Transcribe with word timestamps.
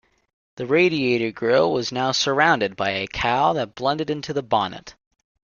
The 0.55 0.65
radiator 0.65 1.29
grille 1.29 1.71
was 1.71 1.91
now 1.91 2.11
surrounded 2.11 2.75
by 2.75 2.89
a 2.89 3.05
cowl 3.07 3.53
that 3.53 3.75
blended 3.75 4.09
into 4.09 4.33
the 4.33 4.41
bonnet. 4.41 4.95